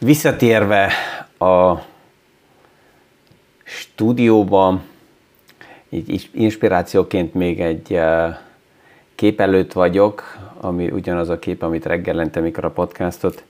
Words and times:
Visszatérve 0.00 0.92
a 1.38 1.74
stúdióba, 3.62 4.80
így 5.88 6.28
inspirációként 6.32 7.34
még 7.34 7.60
egy 7.60 8.00
kép 9.14 9.40
előtt 9.40 9.72
vagyok, 9.72 10.38
ami 10.60 10.90
ugyanaz 10.90 11.28
a 11.28 11.38
kép, 11.38 11.62
amit 11.62 11.86
reggelente, 11.86 12.40
mikor 12.40 12.64
a 12.64 12.70
podcastot 12.70 13.44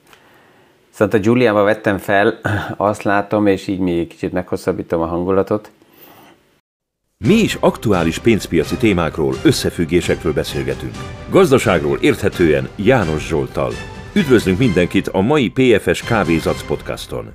Santa 0.93 1.17
Giuliába 1.17 1.63
vettem 1.63 1.97
fel, 1.97 2.39
azt 2.77 3.03
látom, 3.03 3.47
és 3.47 3.67
így 3.67 3.79
még 3.79 4.07
kicsit 4.07 4.31
meghosszabbítom 4.31 5.01
a 5.01 5.05
hangulatot. 5.05 5.71
Mi 7.17 7.33
is 7.33 7.57
aktuális 7.59 8.19
pénzpiaci 8.19 8.75
témákról, 8.75 9.35
összefüggésekről 9.43 10.33
beszélgetünk. 10.33 10.95
Gazdaságról 11.29 11.97
érthetően 12.01 12.69
János 12.75 13.27
Zsoltal. 13.27 13.71
Üdvözlünk 14.13 14.57
mindenkit 14.57 15.07
a 15.07 15.21
mai 15.21 15.49
PFS 15.49 16.03
Kávézac 16.03 16.63
podcaston. 16.63 17.33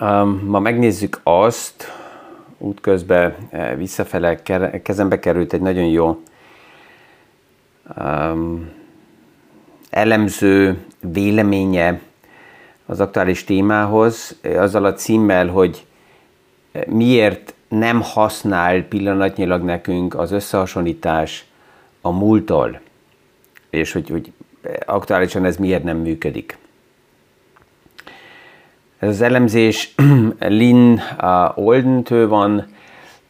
Um, 0.00 0.42
ma 0.46 0.58
megnézzük 0.58 1.20
azt, 1.22 1.92
útközben 2.58 3.34
eh, 3.50 3.76
visszafele 3.76 4.42
kezembe 4.82 5.18
került 5.18 5.52
egy 5.52 5.60
nagyon 5.60 5.84
jó 5.84 6.22
um, 7.96 8.70
elemző 9.90 10.84
véleménye 11.00 12.00
az 12.86 13.00
aktuális 13.00 13.44
témához, 13.44 14.38
azzal 14.56 14.84
a 14.84 14.92
címmel, 14.92 15.46
hogy 15.46 15.86
miért 16.86 17.54
nem 17.68 18.00
használ 18.02 18.82
pillanatnyilag 18.82 19.62
nekünk 19.62 20.14
az 20.14 20.30
összehasonlítás 20.30 21.44
a 22.00 22.10
múltól, 22.10 22.80
és 23.72 23.92
hogy, 23.92 24.08
hogy 24.08 24.32
aktuálisan 24.86 25.44
ez 25.44 25.56
miért 25.56 25.84
nem 25.84 25.96
működik. 25.96 26.58
Ez 28.98 29.08
az 29.08 29.20
elemzés 29.20 29.94
Lynn 30.38 30.98
Oldentől 31.54 32.28
van, 32.28 32.66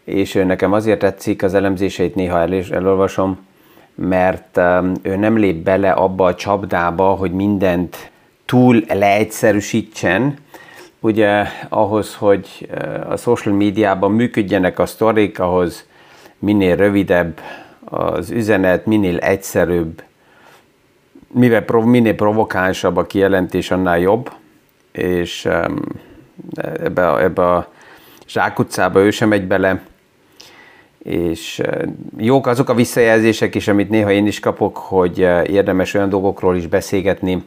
és 0.04 0.34
ő 0.34 0.44
nekem 0.44 0.72
azért 0.72 0.98
tetszik, 0.98 1.42
az 1.42 1.54
elemzéseit 1.54 2.14
néha 2.14 2.38
el, 2.38 2.52
elolvasom, 2.70 3.46
mert 3.94 4.56
um, 4.56 4.92
ő 5.02 5.16
nem 5.16 5.36
lép 5.36 5.56
bele 5.56 5.90
abba 5.90 6.26
a 6.26 6.34
csapdába, 6.34 7.04
hogy 7.04 7.32
mindent 7.32 8.10
túl 8.44 8.84
leegyszerűsítsen, 8.88 10.36
ugye 11.00 11.44
ahhoz, 11.68 12.14
hogy 12.14 12.68
uh, 12.70 13.10
a 13.10 13.16
social 13.16 13.54
médiában 13.54 14.12
működjenek 14.12 14.78
a 14.78 14.86
sztorik, 14.86 15.38
ahhoz 15.38 15.86
minél 16.38 16.76
rövidebb 16.76 17.40
az 17.84 18.30
üzenet, 18.30 18.86
minél 18.86 19.18
egyszerűbb, 19.18 20.02
mivel 21.32 21.64
minél 21.84 22.14
provokánsabb 22.14 22.96
a 22.96 23.06
kijelentés, 23.06 23.70
annál 23.70 23.98
jobb, 23.98 24.30
és 24.92 25.48
ebbe, 26.54 27.18
ebbe 27.18 27.50
a 27.50 27.68
zsákutcába 28.26 29.00
ő 29.00 29.10
sem 29.10 29.28
megy 29.28 29.46
bele, 29.46 29.82
és 31.02 31.62
jók 32.16 32.46
azok 32.46 32.68
a 32.68 32.74
visszajelzések 32.74 33.54
is, 33.54 33.68
amit 33.68 33.90
néha 33.90 34.10
én 34.10 34.26
is 34.26 34.40
kapok, 34.40 34.76
hogy 34.76 35.18
érdemes 35.46 35.94
olyan 35.94 36.08
dolgokról 36.08 36.56
is 36.56 36.66
beszélgetni, 36.66 37.42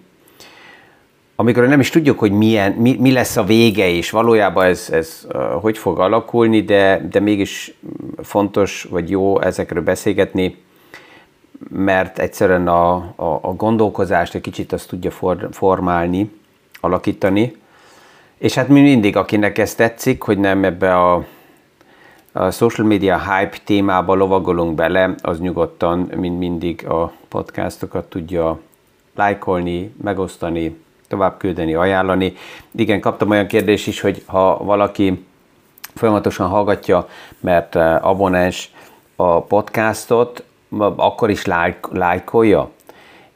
amikor 1.35 1.67
nem 1.67 1.79
is 1.79 1.89
tudjuk, 1.89 2.19
hogy 2.19 2.31
milyen, 2.31 2.71
mi, 2.71 2.97
mi 2.99 3.11
lesz 3.11 3.37
a 3.37 3.43
vége, 3.43 3.89
és 3.89 4.09
valójában 4.09 4.65
ez, 4.65 4.89
ez 4.91 5.27
uh, 5.33 5.41
hogy 5.61 5.77
fog 5.77 5.99
alakulni, 5.99 6.61
de, 6.61 7.07
de 7.11 7.19
mégis 7.19 7.73
fontos, 8.23 8.87
vagy 8.89 9.09
jó 9.09 9.41
ezekről 9.41 9.83
beszélgetni, 9.83 10.63
mert 11.69 12.19
egyszerűen 12.19 12.67
a, 12.67 12.95
a, 13.15 13.39
a 13.41 13.53
gondolkozást 13.53 14.35
egy 14.35 14.41
kicsit 14.41 14.73
azt 14.73 14.87
tudja 14.87 15.11
for, 15.11 15.49
formálni, 15.51 16.31
alakítani, 16.79 17.55
és 18.37 18.53
hát 18.53 18.67
mi 18.67 18.81
mindig, 18.81 19.15
akinek 19.15 19.57
ez 19.57 19.75
tetszik, 19.75 20.21
hogy 20.21 20.37
nem 20.37 20.63
ebbe 20.63 20.97
a 20.97 21.25
a 22.37 22.51
social 22.51 22.87
media 22.87 23.19
hype 23.19 23.57
témába 23.63 24.13
lovagolunk 24.13 24.75
bele, 24.75 25.15
az 25.21 25.39
nyugodtan, 25.39 25.99
mint 26.15 26.39
mindig 26.39 26.87
a 26.87 27.11
podcastokat 27.27 28.05
tudja 28.05 28.59
lájkolni, 29.15 29.93
megosztani, 30.03 30.77
tovább 31.07 31.37
küldeni, 31.37 31.73
ajánlani. 31.73 32.33
Igen, 32.71 32.99
kaptam 32.99 33.29
olyan 33.29 33.47
kérdést 33.47 33.87
is, 33.87 34.01
hogy 34.01 34.23
ha 34.25 34.63
valaki 34.63 35.25
folyamatosan 35.93 36.47
hallgatja, 36.47 37.07
mert 37.39 37.75
eh, 37.75 38.05
abonens 38.05 38.71
a 39.15 39.41
podcastot, 39.41 40.43
akkor 40.79 41.29
is 41.29 41.45
lájkolja 41.91 42.69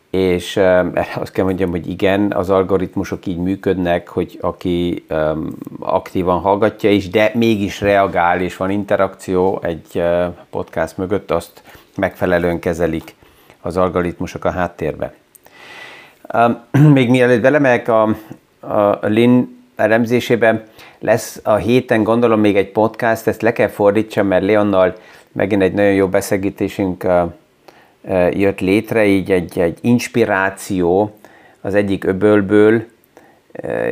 és 0.09 0.55
um, 0.55 0.91
azt 1.21 1.31
kell 1.31 1.45
mondjam, 1.45 1.69
hogy 1.69 1.89
igen, 1.89 2.31
az 2.31 2.49
algoritmusok 2.49 3.25
így 3.25 3.37
működnek, 3.37 4.07
hogy 4.07 4.37
aki 4.41 5.05
um, 5.09 5.57
aktívan 5.79 6.39
hallgatja 6.39 6.91
is, 6.91 7.09
de 7.09 7.31
mégis 7.33 7.81
reagál, 7.81 8.41
és 8.41 8.57
van 8.57 8.69
interakció 8.69 9.59
egy 9.63 9.87
uh, 9.93 10.25
podcast 10.49 10.97
mögött, 10.97 11.31
azt 11.31 11.61
megfelelően 11.95 12.59
kezelik 12.59 13.15
az 13.61 13.77
algoritmusok 13.77 14.45
a 14.45 14.51
háttérbe. 14.51 15.13
Um, 16.33 16.59
még 16.93 17.09
mielőtt 17.09 17.41
belemegyek 17.41 17.87
a, 17.87 18.15
a 18.59 19.05
Lin 19.07 19.57
elemzésében, 19.75 20.63
lesz 20.99 21.39
a 21.43 21.55
héten 21.55 22.03
gondolom 22.03 22.39
még 22.39 22.57
egy 22.57 22.71
podcast, 22.71 23.27
ezt 23.27 23.41
le 23.41 23.51
kell 23.51 23.67
fordítsam, 23.67 24.27
mert 24.27 24.45
Leonnal 24.45 24.95
megint 25.39 25.61
egy 25.61 25.73
nagyon 25.73 25.93
jó 25.93 26.07
beszélgetésünk 26.07 27.07
jött 28.31 28.59
létre, 28.59 29.05
így 29.05 29.31
egy, 29.31 29.59
egy 29.59 29.77
inspiráció 29.81 31.15
az 31.61 31.75
egyik 31.75 32.03
öbölből, 32.03 32.83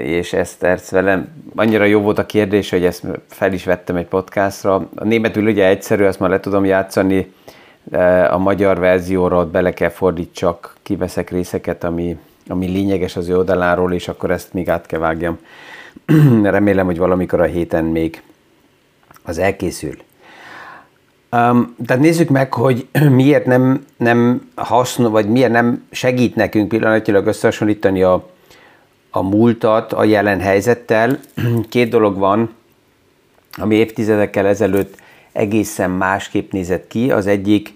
és 0.03 0.33
ezt, 0.33 0.63
ezt 0.63 0.89
velem 0.89 1.27
annyira 1.55 1.83
jó 1.83 1.99
volt 2.01 2.17
a 2.17 2.25
kérdés, 2.25 2.69
hogy 2.69 2.85
ezt 2.85 3.05
fel 3.27 3.53
is 3.53 3.65
vettem 3.65 3.95
egy 3.95 4.05
podcastra. 4.05 4.89
A 4.95 5.03
németül 5.03 5.47
ugye 5.47 5.67
egyszerű, 5.67 6.03
azt 6.03 6.19
már 6.19 6.29
le 6.29 6.39
tudom 6.39 6.65
játszani, 6.65 7.33
a 8.29 8.37
magyar 8.37 8.79
verzióra 8.79 9.37
ott 9.37 9.51
bele 9.51 9.73
kell 9.73 9.89
fordítsak, 9.89 10.75
kiveszek 10.83 11.29
részeket, 11.29 11.83
ami, 11.83 12.17
ami 12.47 12.67
lényeges 12.67 13.15
az 13.15 13.29
ő 13.29 13.37
oldaláról, 13.37 13.93
és 13.93 14.07
akkor 14.07 14.31
ezt 14.31 14.53
még 14.53 14.69
át 14.69 14.85
kell 14.85 14.99
vágjam. 14.99 15.39
Remélem, 16.43 16.85
hogy 16.85 16.97
valamikor 16.97 17.41
a 17.41 17.45
héten 17.45 17.83
még 17.83 18.21
az 19.23 19.37
elkészül. 19.37 20.05
Um, 21.31 21.75
tehát 21.85 22.01
nézzük 22.01 22.29
meg, 22.29 22.53
hogy 22.53 22.87
miért 23.09 23.45
nem, 23.45 23.85
nem 23.97 24.49
hasznos, 24.55 25.11
vagy 25.11 25.29
miért 25.29 25.51
nem 25.51 25.85
segít 25.91 26.35
nekünk 26.35 26.67
pillanatilag 26.67 27.25
összehasonlítani 27.25 28.03
a, 28.03 28.29
a 29.09 29.21
múltat 29.21 29.93
a 29.93 30.03
jelen 30.03 30.39
helyzettel. 30.39 31.19
Két 31.69 31.89
dolog 31.89 32.17
van, 32.17 32.53
ami 33.51 33.75
évtizedekkel 33.75 34.45
ezelőtt 34.45 34.95
egészen 35.31 35.89
másképp 35.91 36.51
nézett 36.51 36.87
ki. 36.87 37.11
Az 37.11 37.27
egyik 37.27 37.73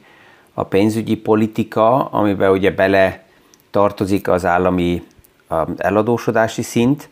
a 0.54 0.64
pénzügyi 0.64 1.16
politika, 1.16 2.06
amiben 2.06 2.52
ugye 2.52 2.72
bele 2.72 3.24
tartozik 3.72 4.28
az 4.28 4.46
állami 4.46 5.04
eladósodási 5.78 6.62
szint, 6.62 7.10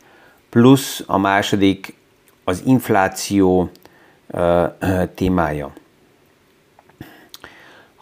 plusz 0.50 1.03
a 1.07 1.17
második 1.17 1.95
az 2.44 2.63
infláció 2.66 3.69
témája. 5.16 5.71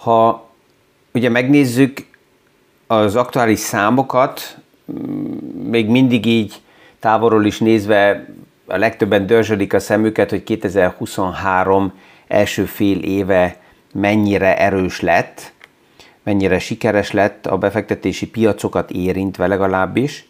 Ha 0.08 0.50
ugye 1.14 1.30
megnézzük 1.30 2.08
az 2.88 3.16
aktuális 3.16 3.60
számokat, 3.60 4.58
még 5.64 5.88
mindig 5.88 6.26
így 6.26 6.62
távolról 7.00 7.46
is 7.46 7.60
nézve 7.60 8.30
a 8.66 8.78
legtöbben 8.78 9.26
dörzsölik 9.26 9.74
a 9.74 9.80
szemüket, 9.80 10.30
hogy 10.30 10.44
2023 10.44 11.94
első 12.28 12.66
fél 12.66 13.00
éve 13.00 13.58
mennyire 13.94 14.58
erős 14.58 15.02
lett, 15.02 15.54
mennyire 16.24 16.60
sikeres 16.60 17.12
lett, 17.12 17.46
a 17.46 17.58
befektetési 17.58 18.28
piacokat 18.30 18.92
érintve 18.92 19.48
legalábbis. 19.48 20.28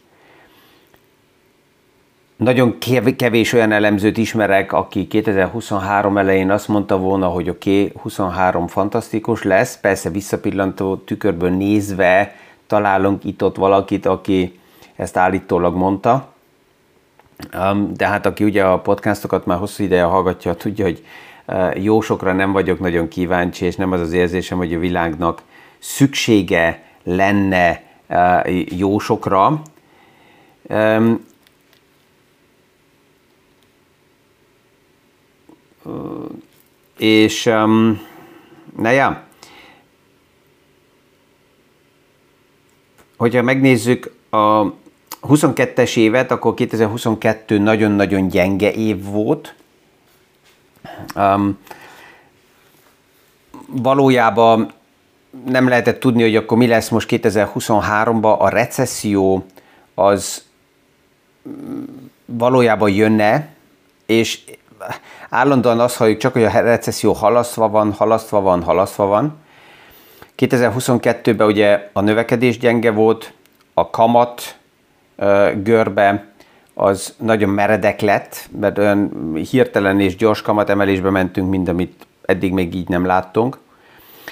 Nagyon 2.37 2.77
kevés 3.17 3.53
olyan 3.53 3.71
elemzőt 3.71 4.17
ismerek, 4.17 4.73
aki 4.73 5.07
2023 5.07 6.17
elején 6.17 6.51
azt 6.51 6.67
mondta 6.67 6.97
volna, 6.97 7.27
hogy 7.27 7.49
oké, 7.49 7.83
okay, 7.83 7.93
23 8.01 8.67
fantasztikus 8.67 9.43
lesz, 9.43 9.79
persze 9.79 10.09
visszapillantó 10.09 10.95
tükörből 10.95 11.49
nézve 11.49 12.35
találunk 12.67 13.23
itt-ott 13.23 13.55
valakit, 13.55 14.05
aki 14.05 14.59
ezt 14.95 15.17
állítólag 15.17 15.75
mondta. 15.75 16.33
De 17.93 18.07
hát 18.07 18.25
aki 18.25 18.43
ugye 18.43 18.63
a 18.63 18.79
podcastokat 18.79 19.45
már 19.45 19.57
hosszú 19.57 19.83
ideje 19.83 20.03
hallgatja, 20.03 20.53
tudja, 20.53 20.85
hogy 20.85 21.05
jó 21.75 22.01
sokra 22.01 22.33
nem 22.33 22.51
vagyok 22.51 22.79
nagyon 22.79 23.07
kíváncsi, 23.07 23.65
és 23.65 23.75
nem 23.75 23.91
az 23.91 23.99
az 23.99 24.13
érzésem, 24.13 24.57
hogy 24.57 24.73
a 24.73 24.79
világnak 24.79 25.41
szüksége 25.79 26.83
lenne 27.03 27.81
jó 28.69 28.99
sokra. 28.99 29.61
És 36.97 37.45
um, 37.45 38.01
naja, 38.77 39.23
hogyha 43.17 43.41
megnézzük 43.41 44.15
a 44.29 44.63
22-es 45.21 45.97
évet, 45.97 46.31
akkor 46.31 46.53
2022 46.53 47.57
nagyon-nagyon 47.57 48.27
gyenge 48.27 48.71
év 48.71 49.03
volt. 49.03 49.55
Um, 51.15 51.57
valójában 53.67 54.73
nem 55.45 55.67
lehetett 55.67 55.99
tudni, 55.99 56.21
hogy 56.21 56.35
akkor 56.35 56.57
mi 56.57 56.67
lesz 56.67 56.89
most 56.89 57.07
2023-ban. 57.11 58.37
A 58.37 58.49
recesszió 58.49 59.45
az 59.93 60.45
valójában 62.25 62.91
jönne, 62.91 63.55
és 64.05 64.39
állandóan 65.29 65.79
azt 65.79 65.97
halljuk 65.97 66.17
csak, 66.17 66.33
hogy 66.33 66.43
a 66.43 66.49
recesszió 66.49 67.13
halasztva 67.13 67.69
van, 67.69 67.93
halasztva 67.93 68.41
van, 68.41 68.63
halasztva 68.63 69.05
van. 69.05 69.37
2022-ben 70.37 71.47
ugye 71.47 71.89
a 71.93 72.01
növekedés 72.01 72.57
gyenge 72.57 72.91
volt, 72.91 73.33
a 73.73 73.89
kamat 73.89 74.57
görbe 75.63 76.25
az 76.73 77.13
nagyon 77.17 77.49
meredek 77.49 78.01
lett, 78.01 78.49
mert 78.59 78.77
olyan 78.77 79.33
hirtelen 79.49 79.99
és 79.99 80.15
gyors 80.15 80.41
kamatemelésbe 80.41 81.09
mentünk, 81.09 81.49
mint 81.49 81.67
amit 81.67 82.07
eddig 82.25 82.53
még 82.53 82.75
így 82.75 82.89
nem 82.89 83.05
láttunk. 83.05 83.57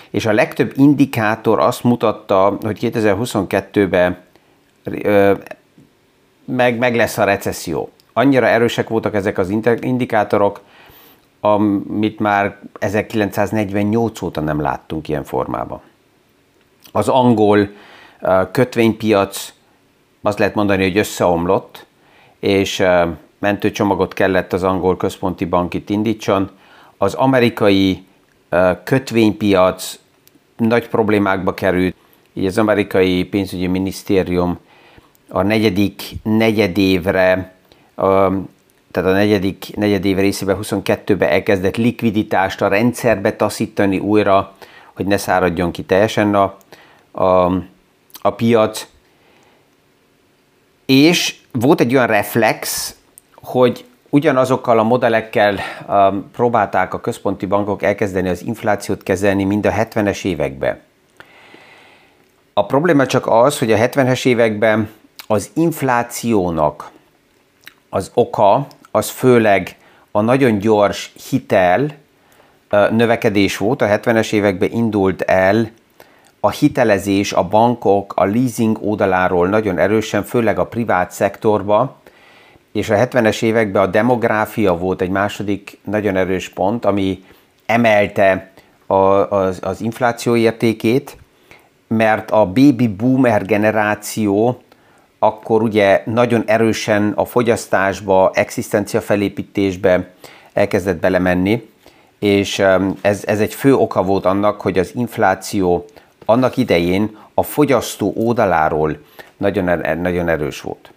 És 0.10 0.26
a 0.26 0.34
legtöbb 0.34 0.72
indikátor 0.76 1.60
azt 1.60 1.84
mutatta, 1.84 2.58
hogy 2.62 2.78
2022-ben 2.82 4.18
meg, 6.46 6.78
meg 6.78 6.96
lesz 6.96 7.18
a 7.18 7.24
recesszió. 7.24 7.90
Annyira 8.18 8.48
erősek 8.48 8.90
voltak 8.90 9.16
ezek 9.16 9.38
az 9.38 9.50
indikátorok, 9.80 10.62
amit 11.40 12.20
már 12.20 12.60
1948 12.80 14.22
óta 14.22 14.42
nem 14.42 14.62
láttunk 14.62 15.08
ilyen 15.08 15.24
formában. 15.24 15.82
Az 16.92 17.08
angol 17.08 17.70
kötvénypiac 18.52 19.54
azt 20.22 20.40
lehet 20.40 20.56
mondani, 20.56 20.84
hogy 20.84 20.98
összeomlott, 20.98 21.86
és 22.40 22.84
mentőcsomagot 23.40 24.14
kellett 24.14 24.54
az 24.54 24.64
angol 24.64 24.98
központi 24.98 25.46
bank 25.46 25.74
itt 25.74 25.90
indítson. 25.90 26.50
Az 26.98 27.14
amerikai 27.14 28.06
kötvénypiac 28.84 30.00
nagy 30.58 30.88
problémákba 30.88 31.54
került, 31.54 31.96
így 32.34 32.46
az 32.46 32.58
amerikai 32.58 33.24
pénzügyi 33.24 33.68
minisztérium 33.68 34.60
a 35.30 35.42
negyedik 35.42 36.04
negyedévre, 36.24 37.55
tehát 37.96 39.10
a 39.10 39.14
negyedik 39.14 39.76
negyedév 39.76 40.18
részében 40.18 40.58
22-ben 40.62 41.30
elkezdett 41.30 41.78
likviditást 41.78 42.62
a 42.62 42.68
rendszerbe 42.68 43.36
taszítani 43.36 44.00
újra, 44.00 44.54
hogy 44.94 45.06
ne 45.06 45.18
száradjon 45.18 45.72
ki 45.72 45.84
teljesen 45.84 46.36
a, 46.36 46.58
a, 47.12 47.46
a 48.22 48.30
piac. 48.36 48.88
És 50.86 51.36
volt 51.52 51.80
egy 51.80 51.96
olyan 51.96 52.08
reflex, 52.08 52.96
hogy 53.36 53.86
ugyanazokkal 54.10 54.80
a 54.80 54.84
modellekkel 54.84 55.60
um, 55.88 56.32
próbálták 56.32 56.94
a 56.94 57.02
központi 57.02 57.46
bankok 57.46 57.84
elkezdeni 57.84 58.30
az 58.30 58.44
inflációt 58.44 59.04
kezelni, 59.04 59.44
mind 59.44 59.66
a 59.66 59.72
70-es 59.72 60.26
években. 60.26 60.82
A 62.54 62.66
probléma 62.66 63.06
csak 63.06 63.28
az, 63.28 63.60
hogy 63.60 63.72
a 63.72 63.78
70-es 63.78 64.26
években 64.26 64.90
az 65.28 65.52
inflációnak 65.54 66.92
az 67.96 68.12
oka 68.14 68.68
az 68.92 69.10
főleg 69.10 69.76
a 70.12 70.22
nagyon 70.22 70.58
gyors 70.58 71.14
hitel 71.30 71.90
növekedés 72.70 73.58
volt. 73.58 73.82
A 73.82 73.86
70-es 73.86 74.34
években 74.34 74.72
indult 74.72 75.22
el 75.22 75.70
a 76.40 76.50
hitelezés 76.50 77.34
a 77.34 77.44
bankok, 77.44 78.14
a 78.16 78.24
leasing 78.24 78.78
oldaláról 78.82 79.48
nagyon 79.48 79.78
erősen, 79.78 80.24
főleg 80.24 80.60
a 80.60 80.66
privát 80.66 81.12
szektorba, 81.12 81.96
és 82.72 82.90
a 82.90 82.96
70-es 82.96 83.42
években 83.42 83.82
a 83.82 83.88
demográfia 83.88 84.78
volt 84.78 85.02
egy 85.02 85.10
második 85.10 85.80
nagyon 85.84 86.16
erős 86.16 86.50
pont, 86.50 86.86
ami 86.86 87.24
emelte 87.66 88.52
a, 88.86 88.96
az, 88.96 89.60
az 89.62 89.82
infláció 89.82 90.36
értékét, 90.36 91.18
mert 91.88 92.32
a 92.32 92.46
baby 92.46 92.88
boomer 92.88 93.46
generáció 93.46 94.60
akkor 95.26 95.62
ugye 95.62 96.02
nagyon 96.06 96.44
erősen 96.46 97.12
a 97.16 97.26
fogyasztásba, 97.26 98.32
existencia 98.34 99.02
felépítésbe 99.02 100.10
elkezdett 100.54 101.00
belemenni, 101.00 101.70
és 102.20 102.64
ez, 103.02 103.24
ez 103.26 103.40
egy 103.40 103.54
fő 103.54 103.76
oka 103.76 104.04
volt 104.04 104.26
annak, 104.26 104.62
hogy 104.62 104.80
az 104.80 104.92
infláció 104.96 105.86
annak 106.26 106.58
idején 106.58 107.18
a 107.34 107.44
fogyasztó 107.44 108.14
oldaláról 108.18 108.98
nagyon, 109.38 109.68
er, 109.68 110.02
nagyon 110.02 110.30
erős 110.30 110.62
volt. 110.62 110.90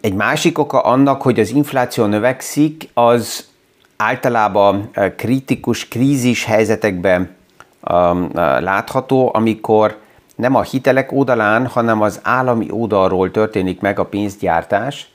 Egy 0.00 0.14
másik 0.14 0.58
oka 0.58 0.80
annak, 0.80 1.22
hogy 1.22 1.40
az 1.40 1.50
infláció 1.50 2.04
növekszik, 2.04 2.88
az 2.94 3.48
általában 3.96 4.90
uh, 4.96 5.14
kritikus, 5.14 5.88
krízis 5.88 6.44
helyzetekben 6.44 7.36
uh, 7.80 7.90
látható, 8.60 9.30
amikor 9.34 9.98
nem 10.36 10.54
a 10.54 10.62
hitelek 10.62 11.12
oldalán, 11.12 11.66
hanem 11.66 12.02
az 12.02 12.20
állami 12.22 12.66
oldalról 12.70 13.30
történik 13.30 13.80
meg 13.80 13.98
a 13.98 14.04
pénzgyártás, 14.04 15.08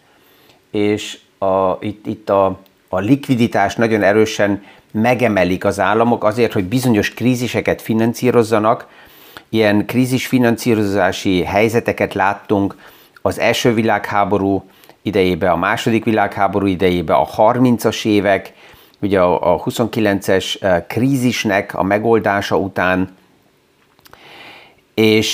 és 0.72 1.20
a, 1.38 1.78
itt, 1.80 2.06
itt 2.06 2.30
a, 2.30 2.60
a 2.90 3.00
likviditás 3.00 3.76
nagyon 3.76 4.04
erősen 4.04 4.64
megemelik 4.92 5.66
az 5.66 5.80
államok 5.80 6.24
azért, 6.24 6.54
hogy 6.54 6.64
bizonyos 6.64 7.14
kríziseket 7.14 7.82
finanszírozzanak. 7.82 8.88
Ilyen 9.50 9.86
krízisfinanszírozási 9.86 11.44
helyzeteket 11.44 12.14
láttunk 12.14 12.76
az 13.22 13.40
első 13.40 13.74
világháború 13.74 14.64
idejében, 15.02 15.52
a 15.52 15.56
második 15.56 16.04
világháború 16.04 16.66
idejében, 16.66 17.16
a 17.16 17.28
30-as 17.28 18.06
évek, 18.06 18.54
ugye 19.02 19.20
a, 19.20 19.54
a 19.54 19.64
29-es 19.64 20.62
eh, 20.62 20.84
krízisnek 20.88 21.76
a 21.76 21.84
megoldása 21.84 22.58
után 22.58 23.10
és 25.02 25.34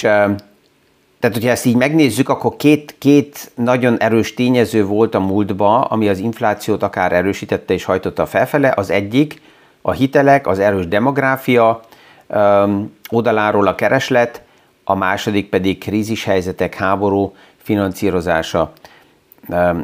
tehát, 1.19 1.35
hogyha 1.35 1.49
ezt 1.49 1.65
így 1.65 1.75
megnézzük, 1.75 2.29
akkor 2.29 2.55
két, 2.55 2.95
két 2.97 3.51
nagyon 3.55 3.99
erős 3.99 4.33
tényező 4.33 4.85
volt 4.85 5.15
a 5.15 5.19
múltban, 5.19 5.81
ami 5.81 6.09
az 6.09 6.19
inflációt 6.19 6.83
akár 6.83 7.13
erősítette 7.13 7.73
és 7.73 7.83
hajtotta 7.83 8.25
felfele. 8.25 8.73
Az 8.75 8.89
egyik 8.89 9.41
a 9.81 9.91
hitelek, 9.91 10.47
az 10.47 10.59
erős 10.59 10.87
demográfia 10.87 11.81
öm, 12.27 12.95
oldaláról 13.09 13.67
a 13.67 13.75
kereslet, 13.75 14.41
a 14.83 14.95
második 14.95 15.49
pedig 15.49 15.77
krízishelyzetek, 15.77 16.75
háború 16.75 17.35
finanszírozása. 17.57 18.73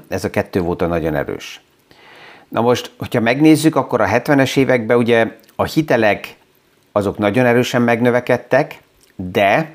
Ez 0.07 0.23
a 0.23 0.29
kettő 0.29 0.59
volt 0.59 0.81
a 0.81 0.87
nagyon 0.87 1.15
erős. 1.15 1.61
Na 2.47 2.61
most, 2.61 2.91
hogyha 2.97 3.19
megnézzük, 3.19 3.75
akkor 3.75 4.01
a 4.01 4.07
70-es 4.07 4.57
években 4.57 4.97
ugye 4.97 5.37
a 5.55 5.63
hitelek 5.63 6.35
azok 6.91 7.17
nagyon 7.17 7.45
erősen 7.45 7.81
megnövekedtek, 7.81 8.82
de 9.15 9.73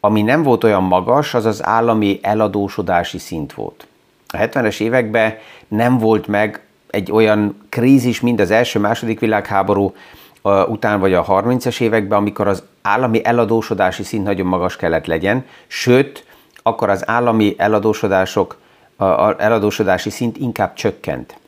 ami 0.00 0.22
nem 0.22 0.42
volt 0.42 0.64
olyan 0.64 0.82
magas, 0.82 1.34
az 1.34 1.44
az 1.44 1.64
állami 1.64 2.18
eladósodási 2.22 3.18
szint 3.18 3.52
volt. 3.52 3.86
A 4.26 4.36
70-es 4.36 4.80
években 4.80 5.34
nem 5.68 5.98
volt 5.98 6.26
meg 6.26 6.60
egy 6.90 7.12
olyan 7.12 7.66
krízis, 7.68 8.20
mint 8.20 8.40
az 8.40 8.50
első-második 8.50 9.20
világháború 9.20 9.94
után 10.68 11.00
vagy 11.00 11.14
a 11.14 11.24
30-es 11.24 11.80
években, 11.80 12.18
amikor 12.18 12.48
az 12.48 12.62
állami 12.82 13.24
eladósodási 13.24 14.02
szint 14.02 14.24
nagyon 14.24 14.46
magas 14.46 14.76
kellett 14.76 15.06
legyen, 15.06 15.46
sőt, 15.66 16.24
akkor 16.62 16.88
az 16.88 17.08
állami 17.08 17.54
eladósodások, 17.58 18.58
eladósodási 19.38 20.10
szint 20.10 20.36
inkább 20.36 20.74
csökkent. 20.74 21.38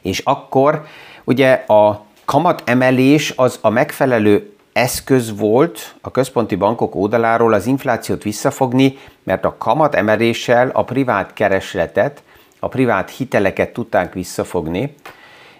És 0.00 0.18
akkor 0.18 0.84
ugye 1.24 1.52
a 1.52 2.04
kamat 2.24 2.62
emelés 2.64 3.32
az 3.36 3.58
a 3.60 3.68
megfelelő 3.68 4.52
eszköz 4.78 5.38
volt 5.38 5.94
a 6.00 6.10
központi 6.10 6.54
bankok 6.54 6.94
oldaláról 6.94 7.52
az 7.52 7.66
inflációt 7.66 8.22
visszafogni, 8.22 8.96
mert 9.22 9.44
a 9.44 9.54
kamat 9.58 9.94
emeléssel 9.94 10.70
a 10.72 10.84
privát 10.84 11.32
keresletet, 11.32 12.22
a 12.58 12.68
privát 12.68 13.10
hiteleket 13.10 13.72
tudták 13.72 14.12
visszafogni, 14.12 14.94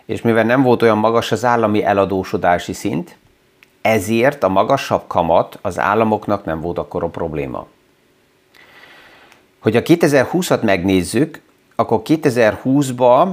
és 0.04 0.20
mivel 0.20 0.44
nem 0.44 0.62
volt 0.62 0.82
olyan 0.82 0.98
magas 0.98 1.32
az 1.32 1.44
állami 1.44 1.84
eladósodási 1.84 2.72
szint, 2.72 3.16
ezért 3.80 4.42
a 4.42 4.48
magasabb 4.48 5.02
kamat 5.06 5.58
az 5.62 5.78
államoknak 5.78 6.44
nem 6.44 6.60
volt 6.60 6.78
akkor 6.78 7.02
a 7.02 7.08
probléma. 7.08 7.66
Hogy 9.58 9.76
a 9.76 9.82
2020-at 9.82 10.60
megnézzük, 10.60 11.40
akkor 11.75 12.02
2020-ban 12.04 13.28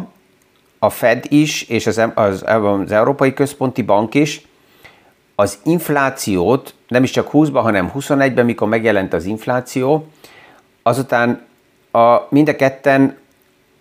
a 0.79 0.89
Fed 0.89 1.25
is, 1.27 1.61
és 1.61 1.87
az, 1.87 2.01
az, 2.15 2.43
az 2.47 2.91
Európai 2.91 3.33
Központi 3.33 3.81
Bank 3.81 4.13
is 4.13 4.47
az 5.35 5.59
inflációt, 5.63 6.73
nem 6.87 7.03
is 7.03 7.11
csak 7.11 7.29
20-ban, 7.33 7.59
hanem 7.61 7.91
21-ben, 7.95 8.45
mikor 8.45 8.67
megjelent 8.67 9.13
az 9.13 9.25
infláció, 9.25 10.07
azután 10.83 11.45
a, 11.91 12.17
mind 12.29 12.49
a 12.49 12.55
ketten 12.55 13.17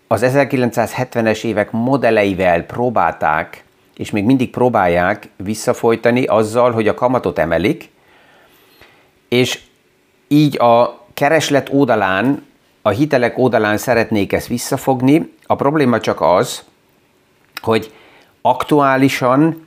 az 0.06 0.22
1970-es 0.24 1.44
évek 1.44 1.70
modelleivel 1.70 2.62
próbálták, 2.62 3.64
és 3.96 4.10
még 4.10 4.24
mindig 4.24 4.50
próbálják 4.50 5.28
visszafolytani 5.36 6.24
azzal, 6.24 6.72
hogy 6.72 6.88
a 6.88 6.94
kamatot 6.94 7.38
emelik, 7.38 7.90
és 9.28 9.60
így 10.28 10.60
a 10.60 11.04
kereslet 11.14 11.68
oldalán, 11.72 12.46
a 12.82 12.88
hitelek 12.88 13.38
oldalán 13.38 13.76
szeretnék 13.76 14.32
ezt 14.32 14.46
visszafogni. 14.46 15.32
A 15.46 15.54
probléma 15.54 16.00
csak 16.00 16.20
az, 16.20 16.64
hogy 17.62 17.92
aktuálisan 18.42 19.63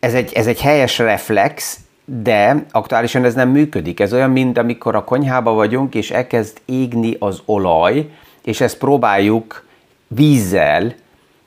ez 0.00 0.14
egy, 0.14 0.32
ez 0.32 0.46
egy 0.46 0.60
helyes 0.60 0.98
reflex, 0.98 1.78
de 2.04 2.64
aktuálisan 2.70 3.24
ez 3.24 3.34
nem 3.34 3.48
működik. 3.48 4.00
Ez 4.00 4.12
olyan, 4.12 4.30
mint 4.30 4.58
amikor 4.58 4.94
a 4.94 5.04
konyhába 5.04 5.52
vagyunk, 5.52 5.94
és 5.94 6.10
elkezd 6.10 6.60
égni 6.64 7.16
az 7.18 7.42
olaj, 7.44 8.10
és 8.44 8.60
ezt 8.60 8.78
próbáljuk 8.78 9.66
vízzel 10.06 10.94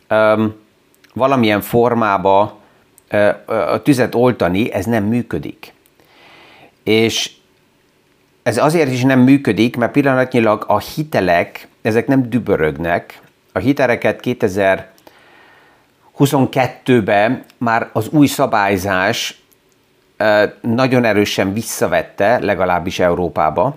um, 0.09 0.55
valamilyen 1.13 1.61
formába 1.61 2.59
uh, 3.11 3.33
a 3.47 3.81
tüzet 3.81 4.15
oltani, 4.15 4.71
ez 4.71 4.85
nem 4.85 5.03
működik. 5.03 5.73
És 6.83 7.31
ez 8.43 8.57
azért 8.57 8.91
is 8.91 9.03
nem 9.03 9.19
működik, 9.19 9.75
mert 9.75 9.91
pillanatnyilag 9.91 10.63
a 10.67 10.79
hitelek, 10.79 11.67
ezek 11.81 12.07
nem 12.07 12.29
dübörögnek. 12.29 13.21
A 13.51 13.59
hiteleket 13.59 14.19
2022-ben 16.17 17.43
már 17.57 17.89
az 17.93 18.09
új 18.09 18.27
szabályzás 18.27 19.41
nagyon 20.61 21.03
erősen 21.03 21.53
visszavette, 21.53 22.39
legalábbis 22.39 22.99
Európába. 22.99 23.75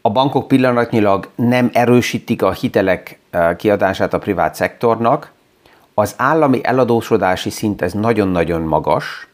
A 0.00 0.10
bankok 0.10 0.48
pillanatnyilag 0.48 1.28
nem 1.34 1.70
erősítik 1.72 2.42
a 2.42 2.52
hitelek 2.52 3.18
kiadását 3.56 4.14
a 4.14 4.18
privát 4.18 4.54
szektornak, 4.54 5.32
az 5.94 6.14
állami 6.16 6.60
eladósodási 6.62 7.50
szint 7.50 7.82
ez 7.82 7.92
nagyon-nagyon 7.92 8.60
magas, 8.60 9.26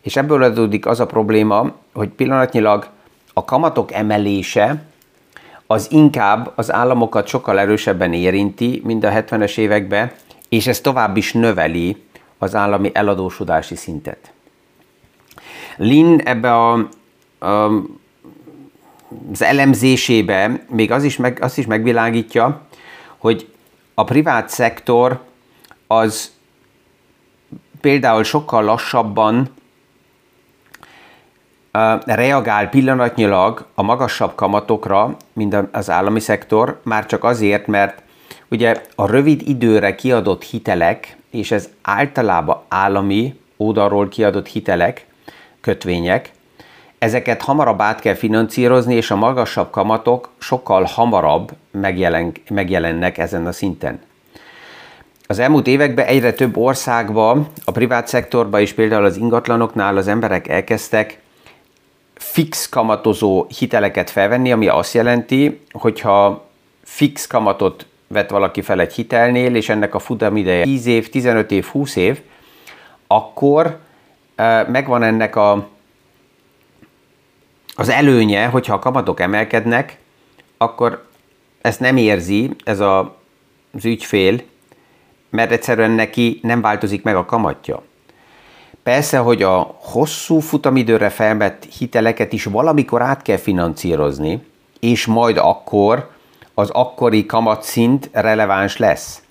és 0.00 0.16
ebből 0.16 0.42
adódik 0.42 0.86
az 0.86 1.00
a 1.00 1.06
probléma, 1.06 1.72
hogy 1.92 2.08
pillanatnyilag 2.08 2.88
a 3.32 3.44
kamatok 3.44 3.92
emelése 3.92 4.82
az 5.66 5.86
inkább 5.90 6.52
az 6.54 6.72
államokat 6.72 7.26
sokkal 7.26 7.58
erősebben 7.58 8.12
érinti, 8.12 8.80
mint 8.84 9.04
a 9.04 9.10
70-es 9.10 9.58
években, 9.58 10.10
és 10.48 10.66
ez 10.66 10.80
tovább 10.80 11.16
is 11.16 11.32
növeli 11.32 12.02
az 12.38 12.54
állami 12.54 12.90
eladósodási 12.94 13.76
szintet. 13.76 14.32
Lin 15.76 16.20
ebbe 16.24 16.54
a, 16.54 16.88
a 17.38 17.70
az 19.32 19.42
elemzésébe 19.42 20.64
még 20.68 20.90
az 20.90 21.04
is, 21.04 21.16
meg, 21.16 21.38
azt 21.40 21.58
is 21.58 21.66
megvilágítja, 21.66 22.60
hogy 23.16 23.48
a 23.94 24.04
privát 24.04 24.48
szektor 24.48 25.20
az 25.86 26.32
például 27.80 28.24
sokkal 28.24 28.64
lassabban 28.64 29.54
reagál 32.04 32.68
pillanatnyilag 32.68 33.66
a 33.74 33.82
magasabb 33.82 34.34
kamatokra, 34.34 35.16
mint 35.32 35.56
az 35.72 35.90
állami 35.90 36.20
szektor, 36.20 36.80
már 36.84 37.06
csak 37.06 37.24
azért, 37.24 37.66
mert 37.66 38.02
ugye 38.50 38.82
a 38.94 39.06
rövid 39.06 39.48
időre 39.48 39.94
kiadott 39.94 40.42
hitelek, 40.44 41.16
és 41.30 41.50
ez 41.50 41.68
általában 41.82 42.62
állami 42.68 43.40
oldalról 43.56 44.08
kiadott 44.08 44.46
hitelek, 44.46 45.06
kötvények, 45.60 46.30
ezeket 46.98 47.42
hamarabb 47.42 47.80
át 47.80 48.00
kell 48.00 48.14
finanszírozni, 48.14 48.94
és 48.94 49.10
a 49.10 49.16
magasabb 49.16 49.70
kamatok 49.70 50.28
sokkal 50.38 50.82
hamarabb 50.82 51.52
megjelen, 51.70 52.32
megjelennek 52.50 53.18
ezen 53.18 53.46
a 53.46 53.52
szinten. 53.52 54.00
Az 55.26 55.38
elmúlt 55.38 55.66
években 55.66 56.06
egyre 56.06 56.32
több 56.32 56.56
országban, 56.56 57.46
a 57.64 57.70
privát 57.70 58.06
szektorban 58.06 58.60
és 58.60 58.72
például 58.72 59.04
az 59.04 59.16
ingatlanoknál 59.16 59.96
az 59.96 60.08
emberek 60.08 60.48
elkezdtek 60.48 61.20
fix 62.14 62.68
kamatozó 62.68 63.46
hiteleket 63.58 64.10
felvenni, 64.10 64.52
ami 64.52 64.68
azt 64.68 64.94
jelenti, 64.94 65.60
hogyha 65.70 66.46
fix 66.84 67.26
kamatot 67.26 67.86
vett 68.08 68.30
valaki 68.30 68.62
fel 68.62 68.80
egy 68.80 68.92
hitelnél, 68.92 69.54
és 69.54 69.68
ennek 69.68 69.94
a 69.94 69.98
futamideje 69.98 70.62
10 70.62 70.86
év, 70.86 71.08
15 71.10 71.50
év, 71.50 71.64
20 71.64 71.96
év, 71.96 72.20
akkor 73.06 73.78
megvan 74.66 75.02
ennek 75.02 75.36
a, 75.36 75.68
az 77.74 77.88
előnye, 77.88 78.46
hogyha 78.46 78.74
a 78.74 78.78
kamatok 78.78 79.20
emelkednek, 79.20 79.98
akkor 80.56 81.06
ezt 81.60 81.80
nem 81.80 81.96
érzi 81.96 82.50
ez 82.64 82.80
a, 82.80 83.16
az 83.72 83.84
ügyfél, 83.84 84.40
mert 85.30 85.50
egyszerűen 85.50 85.90
neki 85.90 86.38
nem 86.42 86.60
változik 86.60 87.02
meg 87.02 87.16
a 87.16 87.24
kamatja. 87.24 87.82
Persze, 88.82 89.18
hogy 89.18 89.42
a 89.42 89.76
hosszú 89.78 90.38
futamidőre 90.38 91.08
felvett 91.08 91.64
hiteleket 91.64 92.32
is 92.32 92.44
valamikor 92.44 93.02
át 93.02 93.22
kell 93.22 93.36
financírozni, 93.36 94.42
és 94.80 95.06
majd 95.06 95.36
akkor 95.36 96.10
az 96.58 96.70
akkori 96.70 97.26
kamatszint 97.26 98.08
releváns 98.12 98.76
lesz. 98.76 99.22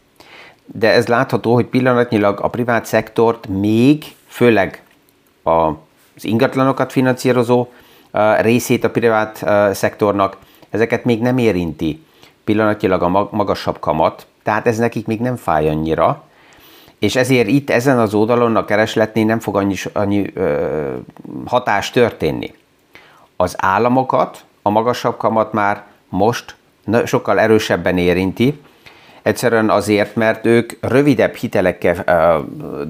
De 0.65 0.91
ez 0.91 1.07
látható, 1.07 1.53
hogy 1.53 1.65
pillanatnyilag 1.65 2.39
a 2.41 2.47
privát 2.47 2.85
szektort 2.85 3.47
még, 3.47 4.05
főleg 4.27 4.83
az 5.43 5.73
ingatlanokat 6.21 6.91
finanszírozó 6.91 7.67
részét 8.39 8.83
a 8.83 8.89
privát 8.89 9.45
szektornak, 9.75 10.37
ezeket 10.69 11.05
még 11.05 11.21
nem 11.21 11.37
érinti 11.37 12.03
pillanatnyilag 12.43 13.01
a 13.01 13.27
magasabb 13.31 13.79
kamat, 13.79 14.27
tehát 14.43 14.67
ez 14.67 14.77
nekik 14.77 15.05
még 15.05 15.19
nem 15.19 15.35
fáj 15.35 15.69
annyira, 15.69 16.23
és 16.99 17.15
ezért 17.15 17.47
itt 17.47 17.69
ezen 17.69 17.99
az 17.99 18.13
oldalon 18.13 18.55
a 18.55 18.65
keresletnél 18.65 19.25
nem 19.25 19.39
fog 19.39 19.55
annyi, 19.55 19.75
annyi 19.93 20.31
ö, 20.33 20.95
hatás 21.45 21.89
történni. 21.89 22.53
Az 23.35 23.55
államokat 23.57 24.45
a 24.61 24.69
magasabb 24.69 25.17
kamat 25.17 25.53
már 25.53 25.83
most 26.09 26.56
sokkal 27.05 27.39
erősebben 27.39 27.97
érinti, 27.97 28.61
egyszerűen 29.21 29.69
azért, 29.69 30.15
mert 30.15 30.45
ők 30.45 30.71
rövidebb 30.81 31.35
hitelekkel 31.35 32.05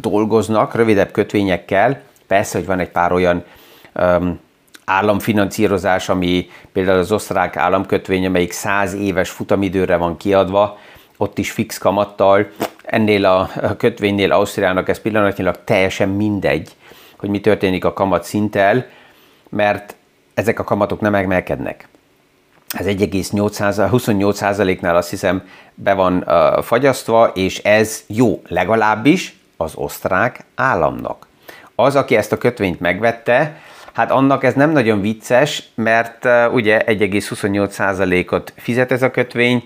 dolgoznak, 0.01 0.75
rövidebb 0.75 1.11
kötvényekkel, 1.11 2.01
persze, 2.27 2.57
hogy 2.57 2.67
van 2.67 2.79
egy 2.79 2.89
pár 2.89 3.11
olyan 3.11 3.43
államfinanszírozás, 4.85 6.09
ami 6.09 6.49
például 6.73 6.97
az 6.97 7.11
osztrák 7.11 7.57
államkötvény, 7.57 8.25
amelyik 8.25 8.51
száz 8.51 8.93
éves 8.93 9.29
futamidőre 9.29 9.95
van 9.95 10.17
kiadva, 10.17 10.77
ott 11.17 11.37
is 11.37 11.51
fix 11.51 11.77
kamattal. 11.77 12.47
Ennél 12.83 13.25
a 13.25 13.49
kötvénynél 13.77 14.31
Ausztriának 14.31 14.89
ez 14.89 14.99
pillanatnyilag 14.99 15.63
teljesen 15.63 16.09
mindegy, 16.09 16.75
hogy 17.17 17.29
mi 17.29 17.41
történik 17.41 17.85
a 17.85 17.93
kamat 17.93 18.23
szinttel, 18.23 18.85
mert 19.49 19.95
ezek 20.33 20.59
a 20.59 20.63
kamatok 20.63 20.99
nem 20.99 21.15
emelkednek. 21.15 21.87
Ez 22.67 22.85
1,28%-nál 22.85 24.95
azt 24.95 25.09
hiszem 25.09 25.47
be 25.73 25.93
van 25.93 26.23
uh, 26.27 26.63
fagyasztva, 26.63 27.27
és 27.27 27.57
ez 27.57 28.03
jó 28.07 28.41
legalábbis 28.47 29.35
az 29.57 29.71
osztrák 29.75 30.39
államnak. 30.55 31.27
Az, 31.75 31.95
aki 31.95 32.15
ezt 32.15 32.31
a 32.31 32.37
kötvényt 32.37 32.79
megvette, 32.79 33.57
hát 33.93 34.11
annak 34.11 34.43
ez 34.43 34.53
nem 34.53 34.71
nagyon 34.71 35.01
vicces, 35.01 35.63
mert 35.75 36.25
uh, 36.25 36.53
ugye 36.53 36.83
1,28%-ot 36.85 38.53
fizet 38.55 38.91
ez 38.91 39.01
a 39.01 39.11
kötvény, 39.11 39.63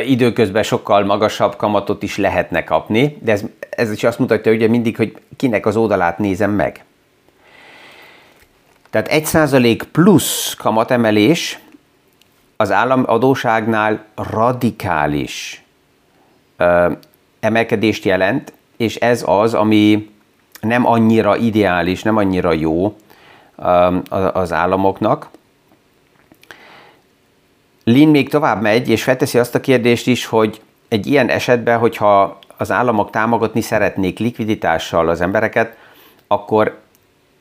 időközben 0.00 0.62
sokkal 0.62 1.04
magasabb 1.04 1.56
kamatot 1.56 2.02
is 2.02 2.16
lehetne 2.16 2.64
kapni, 2.64 3.18
de 3.20 3.32
ez, 3.32 3.42
ez 3.70 3.90
is 3.90 4.04
azt 4.04 4.18
mutatja 4.18 4.52
ugye 4.52 4.68
mindig, 4.68 4.96
hogy 4.96 5.16
kinek 5.36 5.66
az 5.66 5.76
oldalát 5.76 6.18
nézem 6.18 6.50
meg. 6.50 6.84
Tehát 8.92 9.08
1% 9.10 9.82
plusz 9.92 10.54
kamatemelés 10.54 11.58
az 12.56 12.72
államadóságnál 12.72 14.04
radikális 14.14 15.62
ö, 16.56 16.92
emelkedést 17.40 18.04
jelent, 18.04 18.52
és 18.76 18.96
ez 18.96 19.22
az, 19.26 19.54
ami 19.54 20.10
nem 20.60 20.86
annyira 20.86 21.36
ideális, 21.36 22.02
nem 22.02 22.16
annyira 22.16 22.52
jó 22.52 22.96
ö, 23.56 23.96
az 24.32 24.52
államoknak. 24.52 25.28
Lin 27.84 28.08
még 28.08 28.28
tovább 28.28 28.62
megy, 28.62 28.88
és 28.88 29.02
felteszi 29.02 29.38
azt 29.38 29.54
a 29.54 29.60
kérdést 29.60 30.06
is, 30.06 30.24
hogy 30.24 30.60
egy 30.88 31.06
ilyen 31.06 31.28
esetben, 31.28 31.78
hogyha 31.78 32.38
az 32.56 32.70
államok 32.70 33.10
támogatni 33.10 33.60
szeretnék 33.60 34.18
likviditással 34.18 35.08
az 35.08 35.20
embereket, 35.20 35.76
akkor 36.26 36.81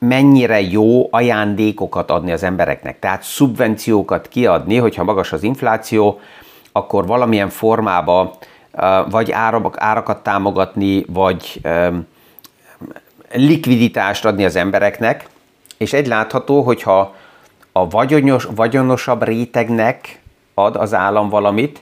mennyire 0.05 0.61
jó 0.61 1.07
ajándékokat 1.11 2.11
adni 2.11 2.31
az 2.31 2.43
embereknek. 2.43 2.99
Tehát 2.99 3.23
szubvenciókat 3.23 4.27
kiadni, 4.27 4.77
hogyha 4.77 5.03
magas 5.03 5.31
az 5.31 5.43
infláció, 5.43 6.19
akkor 6.71 7.05
valamilyen 7.05 7.49
formába 7.49 8.37
vagy 9.09 9.31
árakat 9.75 10.23
támogatni, 10.23 11.05
vagy 11.07 11.61
likviditást 13.33 14.25
adni 14.25 14.45
az 14.45 14.55
embereknek, 14.55 15.29
és 15.77 15.93
egy 15.93 16.07
látható, 16.07 16.61
hogyha 16.61 17.15
a 17.71 17.87
vagyonos, 17.87 18.47
vagyonosabb 18.55 19.23
rétegnek 19.23 20.21
ad 20.53 20.75
az 20.75 20.93
állam 20.93 21.29
valamit, 21.29 21.81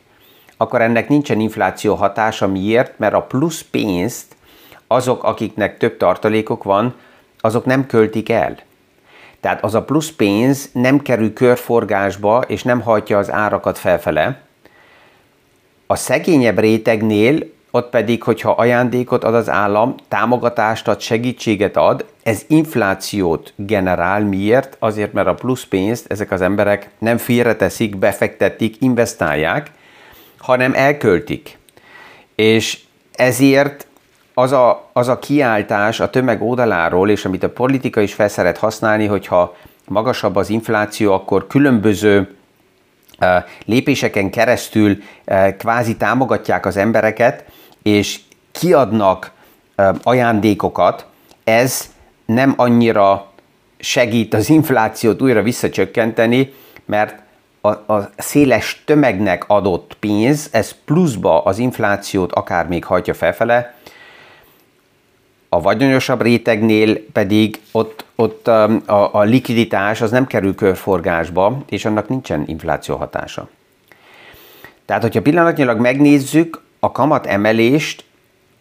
akkor 0.58 0.82
ennek 0.82 1.10
nincsen 1.10 1.40
infláció 1.40 1.96
hatása. 1.96 2.48
Miért? 2.48 3.00
Mert 3.00 3.14
a 3.14 3.22
plusz 3.22 3.62
pénzt 3.72 4.36
azok, 4.88 5.24
akiknek 5.24 5.78
több 5.78 5.98
tartalékok 5.98 6.64
van, 6.64 6.94
azok 7.42 7.66
nem 7.66 7.86
költik 7.86 8.30
el. 8.30 8.58
Tehát 9.40 9.64
az 9.64 9.76
a 9.76 9.84
plusz 9.84 10.12
pénz 10.12 10.70
nem 10.74 11.02
kerül 11.02 11.34
körforgásba, 11.34 12.42
és 12.48 12.64
nem 12.64 12.82
hajtja 12.82 13.18
az 13.18 13.32
árakat 13.32 13.78
felfele. 13.78 14.42
A 15.88 15.96
szegényebb 15.96 16.60
rétegnél 16.60 17.58
ott 17.72 17.90
pedig, 17.90 18.24
hogyha 18.24 18.52
ajándékot 18.52 19.24
ad 19.24 19.36
az 19.36 19.50
állam, 19.50 19.96
támogatást 20.08 20.88
ad, 20.88 21.00
segítséget 21.00 21.78
ad, 21.78 22.06
ez 22.24 22.46
inflációt 22.48 23.54
generál. 23.56 24.24
Miért? 24.24 24.76
Azért, 24.80 25.14
mert 25.14 25.28
a 25.28 25.34
plusz 25.34 25.64
pénzt 25.64 26.12
ezek 26.12 26.32
az 26.32 26.42
emberek 26.42 26.90
nem 26.98 27.18
félreteszik, 27.18 27.98
befektetik, 27.98 28.76
investálják, 28.82 29.72
hanem 30.38 30.74
elköltik. 30.74 31.58
És 32.36 32.80
ezért 33.16 33.88
az 34.40 34.52
a, 34.52 34.90
az 34.94 35.08
a 35.08 35.20
kiáltás 35.20 36.00
a 36.00 36.10
tömeg 36.10 36.42
oldaláról, 36.42 37.10
és 37.10 37.26
amit 37.26 37.44
a 37.44 37.50
politika 37.50 38.02
is 38.02 38.14
felszeret 38.14 38.58
használni, 38.58 39.06
hogyha 39.06 39.56
magasabb 39.88 40.36
az 40.36 40.50
infláció, 40.50 41.14
akkor 41.14 41.48
különböző 41.48 42.36
lépéseken 43.66 44.30
keresztül 44.30 44.98
kvázi 45.58 45.98
támogatják 45.98 46.66
az 46.66 46.78
embereket, 46.78 47.44
és 47.84 48.20
kiadnak 48.52 49.32
ajándékokat, 50.04 51.06
ez 51.44 51.90
nem 52.26 52.54
annyira 52.58 53.32
segít 53.80 54.34
az 54.34 54.50
inflációt 54.50 55.22
újra 55.22 55.42
visszacsökkenteni, 55.42 56.54
mert 56.86 57.16
a, 57.62 57.70
a 57.70 58.10
széles 58.18 58.84
tömegnek 58.86 59.44
adott 59.48 59.98
pénz, 60.00 60.50
ez 60.52 60.76
pluszba 60.86 61.44
az 61.44 61.58
inflációt 61.58 62.32
akár 62.32 62.68
még 62.68 62.86
hajtja 62.86 63.14
felfele, 63.14 63.79
a 65.50 65.62
vagyonyosabb 65.62 66.22
rétegnél 66.22 67.06
pedig 67.14 67.60
ott, 67.72 68.06
ott 68.16 68.48
a, 68.48 69.14
a 69.14 69.22
likviditás 69.22 70.02
az 70.02 70.12
nem 70.12 70.28
kerül 70.28 70.56
körforgásba, 70.56 71.64
és 71.70 71.86
annak 71.86 72.10
nincsen 72.10 72.44
infláció 72.48 72.96
hatása. 72.96 73.50
Tehát, 74.86 75.02
hogyha 75.02 75.22
pillanatnyilag 75.22 75.80
megnézzük 75.80 76.62
a 76.80 76.92
kamat 76.92 77.26
emelést, 77.26 78.04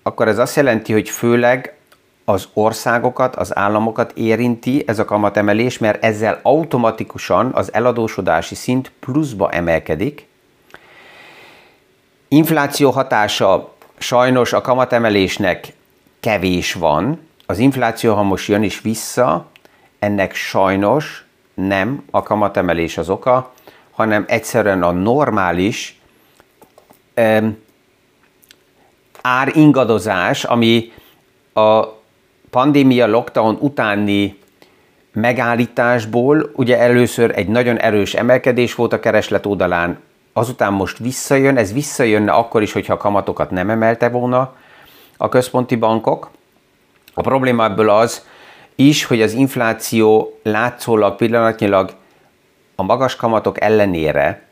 akkor 0.03 0.29
ez 0.29 0.39
azt 0.39 0.57
jelenti, 0.57 0.93
hogy 0.93 1.09
főleg 1.09 1.77
az 2.25 2.49
országokat, 2.53 3.37
az 3.37 3.57
államokat 3.57 4.13
érinti 4.15 4.85
ez 4.87 4.99
a 4.99 5.05
kamatemelés, 5.05 5.79
mert 5.79 6.05
ezzel 6.05 6.41
automatikusan 6.43 7.51
az 7.55 7.73
eladósodási 7.73 8.55
szint 8.55 8.93
pluszba 9.01 9.51
emelkedik. 9.51 10.27
Infláció 12.29 12.91
hatása 12.91 13.75
sajnos 13.99 14.53
a 14.53 14.61
kamatemelésnek 14.61 15.73
kevés 16.29 16.73
van. 16.73 17.21
Az 17.47 17.59
infláció, 17.59 18.15
ha 18.15 18.23
most 18.23 18.49
jön 18.49 18.63
is 18.63 18.81
vissza, 18.81 19.47
ennek 19.99 20.35
sajnos 20.35 21.25
nem 21.55 22.05
a 22.11 22.23
kamatemelés 22.23 22.99
az 22.99 23.11
oka, 23.11 23.53
hanem 23.91 24.25
egyszerűen 24.29 24.83
a 24.83 24.91
normális 24.91 26.01
um, 27.17 27.59
áringadozás, 29.21 30.45
ami 30.45 30.93
a 31.53 31.85
pandémia 32.51 33.07
lockdown 33.07 33.57
utáni 33.61 34.39
megállításból, 35.13 36.51
ugye 36.55 36.79
először 36.79 37.33
egy 37.35 37.49
nagyon 37.49 37.79
erős 37.79 38.15
emelkedés 38.15 38.75
volt 38.75 38.93
a 38.93 39.01
kereslet 39.01 39.47
oldalán, 39.47 39.99
azután 40.33 40.73
most 40.73 40.99
visszajön, 40.99 41.57
ez 41.57 41.73
visszajönne 41.73 42.33
akkor 42.33 42.63
is, 42.63 42.73
hogyha 42.73 42.93
a 42.93 42.97
kamatokat 42.97 43.51
nem 43.51 43.71
emelte 43.71 44.09
volna 44.09 44.55
a 45.19 45.29
központi 45.29 45.77
bankok. 45.77 46.31
A 47.15 47.21
probléma 47.21 47.65
ebből 47.65 47.91
az 47.91 48.27
is, 48.75 49.05
hogy 49.05 49.23
az 49.23 49.33
infláció 49.33 50.39
látszólag 50.43 51.17
pillanatnyilag 51.17 51.95
a 52.75 52.83
magas 52.83 53.17
kamatok 53.17 53.61
ellenére 53.61 54.47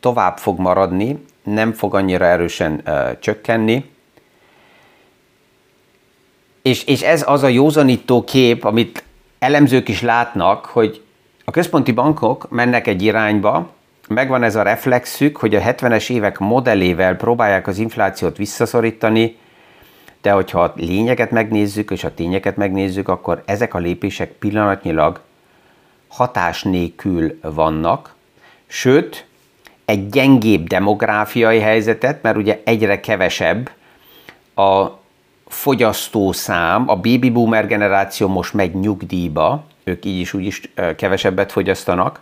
tovább 0.00 0.38
fog 0.38 0.58
maradni, 0.58 1.24
nem 1.42 1.72
fog 1.72 1.94
annyira 1.94 2.24
erősen 2.24 2.80
ö, 2.84 3.10
csökkenni, 3.20 3.90
és, 6.62 6.84
és 6.84 7.02
ez 7.02 7.24
az 7.26 7.42
a 7.42 7.48
józanító 7.48 8.24
kép, 8.24 8.64
amit 8.64 9.04
elemzők 9.38 9.88
is 9.88 10.02
látnak, 10.02 10.64
hogy 10.64 11.02
a 11.44 11.50
központi 11.50 11.92
bankok 11.92 12.50
mennek 12.50 12.86
egy 12.86 13.02
irányba, 13.02 13.70
megvan 14.08 14.42
ez 14.42 14.56
a 14.56 14.62
reflexük, 14.62 15.36
hogy 15.36 15.54
a 15.54 15.60
70-es 15.60 16.10
évek 16.10 16.38
modellével 16.38 17.16
próbálják 17.16 17.66
az 17.66 17.78
inflációt 17.78 18.36
visszaszorítani, 18.36 19.36
de 20.22 20.30
hogyha 20.30 20.62
a 20.62 20.72
lényeget 20.76 21.30
megnézzük, 21.30 21.90
és 21.90 22.04
a 22.04 22.14
tényeket 22.14 22.56
megnézzük, 22.56 23.08
akkor 23.08 23.42
ezek 23.46 23.74
a 23.74 23.78
lépések 23.78 24.32
pillanatnyilag 24.32 25.20
hatás 26.08 26.62
nélkül 26.62 27.38
vannak, 27.42 28.14
sőt, 28.66 29.26
egy 29.84 30.08
gyengébb 30.08 30.66
demográfiai 30.66 31.58
helyzetet, 31.58 32.22
mert 32.22 32.36
ugye 32.36 32.60
egyre 32.64 33.00
kevesebb 33.00 33.70
a 34.54 34.86
fogyasztószám, 35.46 36.88
a 36.88 36.96
baby 36.96 37.30
boomer 37.30 37.66
generáció 37.66 38.28
most 38.28 38.54
megy 38.54 38.74
nyugdíjba, 38.74 39.64
ők 39.84 40.04
így 40.04 40.20
is 40.20 40.32
úgy 40.34 40.44
is 40.44 40.72
kevesebbet 40.96 41.52
fogyasztanak. 41.52 42.20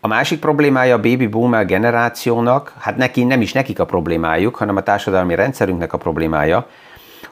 A 0.00 0.06
másik 0.06 0.38
problémája 0.38 0.94
a 0.94 1.00
baby 1.00 1.26
boomer 1.26 1.66
generációnak, 1.66 2.74
hát 2.78 2.96
neki 2.96 3.24
nem 3.24 3.40
is 3.40 3.52
nekik 3.52 3.78
a 3.78 3.84
problémájuk, 3.84 4.56
hanem 4.56 4.76
a 4.76 4.82
társadalmi 4.82 5.34
rendszerünknek 5.34 5.92
a 5.92 5.98
problémája, 5.98 6.68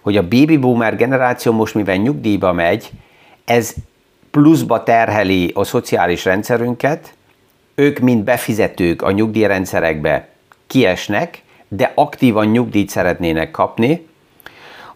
hogy 0.02 0.16
a 0.16 0.22
baby 0.22 0.56
boomer 0.56 0.96
generáció 0.96 1.52
most 1.52 1.74
mivel 1.74 1.96
nyugdíjba 1.96 2.52
megy, 2.52 2.90
ez 3.44 3.74
pluszba 4.30 4.82
terheli 4.82 5.50
a 5.54 5.64
szociális 5.64 6.24
rendszerünket, 6.24 7.14
ők 7.74 7.98
mind 7.98 8.24
befizetők 8.24 9.02
a 9.02 9.10
nyugdíjrendszerekbe 9.10 10.28
kiesnek, 10.66 11.42
de 11.68 11.92
aktívan 11.94 12.46
nyugdíjt 12.46 12.88
szeretnének 12.88 13.50
kapni, 13.50 14.06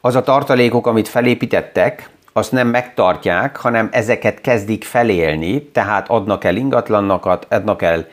az 0.00 0.16
a 0.16 0.22
tartalékok, 0.22 0.86
amit 0.86 1.08
felépítettek, 1.08 2.10
azt 2.32 2.52
nem 2.52 2.68
megtartják, 2.68 3.56
hanem 3.56 3.88
ezeket 3.92 4.40
kezdik 4.40 4.84
felélni, 4.84 5.62
tehát 5.62 6.08
adnak 6.08 6.44
el 6.44 6.56
ingatlannakat, 6.56 7.46
adnak 7.50 7.82
el 7.82 8.06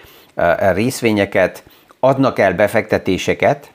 részvényeket, 0.74 1.64
adnak 2.00 2.40
el 2.40 2.54
befektetéseket. 2.54 3.72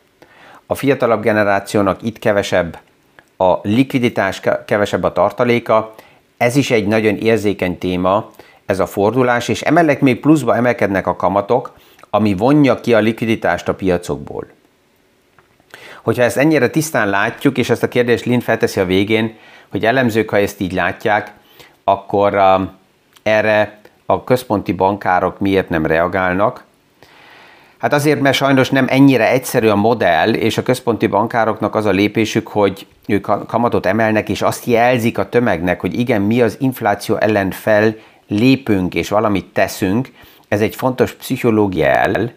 A 0.67 0.75
fiatalabb 0.75 1.23
generációnak 1.23 2.03
itt 2.03 2.19
kevesebb 2.19 2.79
a 3.40 3.59
likviditás, 3.62 4.40
kevesebb 4.66 5.03
a 5.03 5.12
tartaléka. 5.12 5.94
Ez 6.37 6.57
is 6.57 6.70
egy 6.70 6.87
nagyon 6.87 7.16
érzékeny 7.16 7.79
téma, 7.79 8.31
ez 8.66 8.79
a 8.81 8.87
fordulás, 8.87 9.48
és 9.48 9.62
emellett 9.62 10.01
még 10.01 10.20
pluszba 10.20 10.57
emelkednek 10.57 11.07
a 11.07 11.16
kamatok, 11.16 11.72
ami 12.11 12.35
vonja 12.35 12.81
ki 12.81 12.94
a 12.94 12.98
likviditást 12.98 13.68
a 13.68 13.74
piacokból. 13.74 14.46
Hogyha 16.03 16.22
ezt 16.22 16.37
ennyire 16.37 16.68
tisztán 16.68 17.09
látjuk, 17.09 17.59
és 17.59 17.70
ezt 17.70 17.83
a 17.83 17.88
kérdést 17.88 18.24
Lind 18.24 18.42
felteszi 18.42 18.81
a 18.81 18.85
végén, 18.85 19.37
hogy 19.68 19.85
elemzők, 19.85 20.31
ha 20.31 20.38
ezt 20.38 20.61
így 20.61 20.72
látják, 20.72 21.33
akkor 21.85 22.35
uh, 22.35 22.68
erre 23.22 23.81
a 24.07 24.24
központi 24.24 24.72
bankárok 24.72 25.38
miért 25.38 25.68
nem 25.68 25.87
reagálnak. 25.87 26.64
Hát 27.79 27.93
azért, 27.93 28.21
mert 28.21 28.37
sajnos 28.37 28.71
nem 28.71 28.87
ennyire 28.88 29.31
egyszerű 29.31 29.69
a 29.69 29.77
modell, 29.77 30.33
és 30.33 30.59
a 30.59 30.62
központi 30.62 31.07
bankároknak 31.07 31.75
az 31.75 31.85
a 31.85 31.91
lépésük, 31.91 32.49
hogy 32.49 32.87
ők 33.07 33.47
kamatot 33.47 33.87
emelnek, 33.87 34.29
és 34.29 34.43
azt 34.43 34.64
jelzik 34.64 35.19
a 35.19 35.29
tömegnek, 35.29 35.81
hogy 35.81 35.99
igen, 35.99 36.23
mi 36.23 36.41
az 36.41 36.57
infláció 36.61 37.17
ellen 37.17 37.51
fel 37.51 37.95
lépünk, 38.29 38.95
és 38.95 39.09
valamit 39.09 39.47
teszünk. 39.53 40.12
Ez 40.49 40.61
egy 40.61 40.75
fontos 40.75 41.12
pszichológia 41.12 41.87
el, 41.87 42.33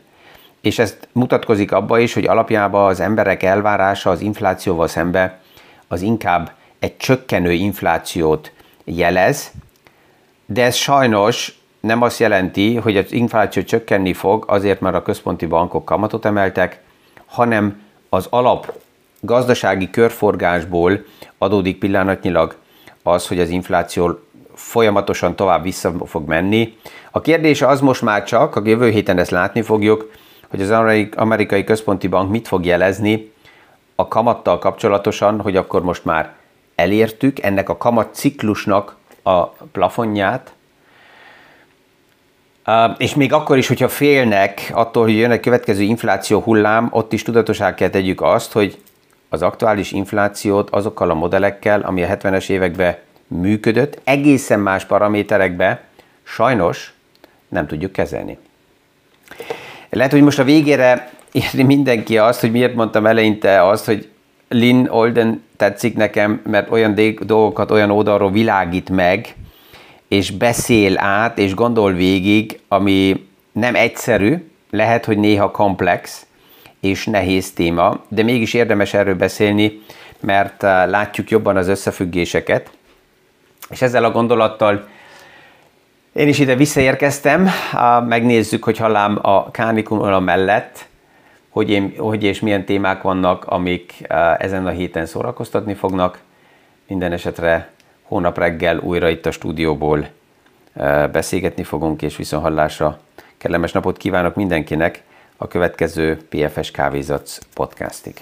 és 0.62 0.80
ez 0.80 0.98
mutatkozik 1.12 1.72
abba 1.72 2.00
is, 2.00 2.14
hogy 2.14 2.26
alapjában 2.26 2.90
az 2.90 3.00
emberek 3.00 3.44
elvárása 3.44 4.10
az 4.10 4.22
inflációval 4.22 4.88
szembe 4.88 5.40
az 5.88 6.02
inkább 6.02 6.52
egy 6.80 6.98
csökkenő 6.98 7.52
inflációt 7.52 8.52
jelez, 8.84 9.52
de 10.46 10.64
ez 10.64 10.76
sajnos 10.76 11.61
nem 11.82 12.02
azt 12.02 12.20
jelenti, 12.20 12.76
hogy 12.76 12.98
az 12.98 13.12
infláció 13.12 13.64
csökkenni 13.64 14.14
fog 14.14 14.44
azért, 14.48 14.80
mert 14.80 14.96
a 14.96 15.02
központi 15.02 15.46
bankok 15.46 15.86
kamatot 15.86 16.26
emeltek, 16.26 16.82
hanem 17.26 17.82
az 18.10 18.28
alap 18.30 18.74
gazdasági 19.20 19.90
körforgásból 19.90 21.06
adódik 21.38 21.78
pillanatnyilag 21.78 22.56
az, 23.04 23.28
hogy 23.28 23.40
az 23.40 23.50
infláció 23.50 24.20
folyamatosan 24.54 25.36
tovább 25.36 25.64
vissza 25.64 25.94
fog 26.06 26.28
menni. 26.28 26.78
A 27.12 27.22
kérdés 27.22 27.62
az 27.62 27.82
most 27.82 28.02
már 28.02 28.24
csak, 28.24 28.56
a 28.56 28.62
jövő 28.64 28.90
héten 28.90 29.18
ezt 29.18 29.32
látni 29.32 29.62
fogjuk, 29.62 30.12
hogy 30.50 30.62
az 30.62 30.70
amerikai 31.16 31.64
központi 31.64 32.08
bank 32.08 32.32
mit 32.32 32.48
fog 32.48 32.66
jelezni 32.66 33.32
a 33.96 34.08
kamattal 34.08 34.60
kapcsolatosan, 34.60 35.42
hogy 35.42 35.56
akkor 35.56 35.84
most 35.84 36.06
már 36.06 36.34
elértük 36.76 37.44
ennek 37.44 37.70
a 37.70 37.78
kamat 37.78 38.14
ciklusnak 38.14 38.96
a 39.24 39.46
plafonját, 39.48 40.54
és 42.98 43.16
még 43.16 43.34
akkor 43.34 43.58
is, 43.58 43.68
hogyha 43.68 43.90
félnek 43.90 44.72
attól, 44.74 45.04
hogy 45.04 45.18
jön 45.18 45.32
egy 45.32 45.40
következő 45.40 45.82
infláció 45.82 46.40
hullám, 46.40 46.88
ott 46.92 47.14
is 47.14 47.24
tudatosá 47.24 47.74
kell 47.74 47.90
tegyük 47.90 48.22
azt, 48.22 48.52
hogy 48.52 48.78
az 49.30 49.42
aktuális 49.42 49.92
inflációt 49.92 50.70
azokkal 50.70 51.10
a 51.10 51.14
modellekkel, 51.14 51.82
ami 51.82 52.04
a 52.04 52.08
70-es 52.08 52.50
években 52.50 52.98
működött, 53.28 54.00
egészen 54.04 54.60
más 54.60 54.86
paraméterekbe 54.86 55.84
sajnos 56.24 56.94
nem 57.48 57.68
tudjuk 57.68 57.92
kezelni. 57.92 58.38
Lehet, 59.90 60.12
hogy 60.12 60.22
most 60.22 60.40
a 60.40 60.44
végére 60.44 61.12
érni 61.32 61.64
mindenki 61.64 62.18
azt, 62.18 62.40
hogy 62.40 62.52
miért 62.52 62.76
mondtam 62.76 63.06
eleinte 63.06 63.68
azt, 63.68 63.86
hogy 63.86 64.10
Lynn 64.48 64.88
Olden 64.90 65.44
tetszik 65.58 65.96
nekem, 65.96 66.42
mert 66.44 66.72
olyan 66.72 67.00
dolgokat 67.20 67.72
olyan 67.72 67.92
oldalról 67.92 68.32
világít 68.32 68.90
meg, 68.90 69.36
és 70.12 70.32
beszél 70.32 70.98
át, 70.98 71.38
és 71.38 71.54
gondol 71.54 71.94
végig, 71.94 72.60
ami 72.68 73.28
nem 73.52 73.76
egyszerű, 73.76 74.52
lehet, 74.70 75.06
hogy 75.06 75.18
néha 75.18 75.52
komplex 75.52 76.26
és 76.80 77.06
nehéz 77.06 77.54
téma, 77.54 78.00
de 78.08 78.24
mégis 78.24 78.54
érdemes 78.54 78.94
erről 78.94 79.16
beszélni, 79.16 79.82
mert 80.20 80.64
uh, 80.64 80.70
látjuk 80.70 81.30
jobban 81.30 81.58
az 81.58 81.68
összefüggéseket. 81.68 82.70
És 83.70 83.82
ezzel 83.82 84.04
a 84.04 84.12
gondolattal 84.12 84.88
én 86.14 86.28
is 86.28 86.40
ide 86.40 86.56
visszaérkeztem, 86.56 87.50
megnézzük, 88.08 88.64
hogy 88.64 88.78
hallám 88.78 89.20
a 89.22 89.52
kánikula 89.52 90.20
mellett, 90.20 90.86
hogy, 91.50 91.70
én, 91.70 91.94
hogy 91.98 92.24
és 92.24 92.40
milyen 92.40 92.66
témák 92.66 93.02
vannak, 93.02 93.46
amik 93.46 94.08
ezen 94.38 94.66
a 94.66 94.70
héten 94.70 95.06
szórakoztatni 95.06 95.74
fognak. 95.74 96.20
Minden 96.88 97.12
esetre 97.12 97.72
hónap 98.12 98.38
reggel 98.38 98.78
újra 98.78 99.10
itt 99.10 99.26
a 99.26 99.32
stúdióból 99.32 100.08
beszélgetni 101.12 101.64
fogunk, 101.64 102.02
és 102.02 102.16
viszonhallásra 102.16 103.00
kellemes 103.38 103.72
napot 103.72 103.98
kívánok 103.98 104.36
mindenkinek 104.36 105.04
a 105.38 105.48
következő 105.48 106.18
PFS 106.30 106.72
Kávézac 106.72 107.38
podcastig. 107.54 108.16